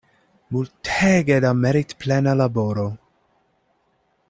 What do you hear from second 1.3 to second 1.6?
da